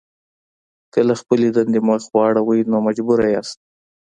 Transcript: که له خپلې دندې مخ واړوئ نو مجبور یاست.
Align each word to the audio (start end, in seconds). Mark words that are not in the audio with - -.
که 0.93 0.99
له 1.07 1.15
خپلې 1.21 1.47
دندې 1.55 1.79
مخ 1.87 2.01
واړوئ 2.13 2.61
نو 2.71 2.77
مجبور 2.87 3.19
یاست. 3.33 3.57